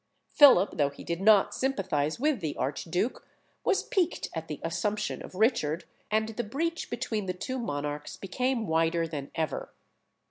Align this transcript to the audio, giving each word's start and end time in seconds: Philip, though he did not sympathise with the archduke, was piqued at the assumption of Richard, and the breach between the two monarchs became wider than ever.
Philip, 0.31 0.77
though 0.77 0.89
he 0.89 1.03
did 1.03 1.21
not 1.21 1.53
sympathise 1.53 2.19
with 2.19 2.39
the 2.41 2.57
archduke, 2.57 3.23
was 3.63 3.83
piqued 3.83 4.29
at 4.33 4.47
the 4.47 4.59
assumption 4.63 5.21
of 5.21 5.35
Richard, 5.35 5.85
and 6.09 6.29
the 6.29 6.43
breach 6.43 6.89
between 6.89 7.27
the 7.27 7.33
two 7.35 7.59
monarchs 7.59 8.17
became 8.17 8.65
wider 8.65 9.07
than 9.07 9.29
ever. 9.35 9.73